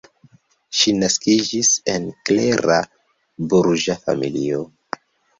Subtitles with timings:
[0.77, 2.77] Ŝi naskiĝis en klera
[3.51, 4.63] burĝa familio.